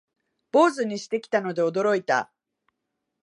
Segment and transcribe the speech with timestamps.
[0.51, 2.33] 坊主にしてきたので驚いた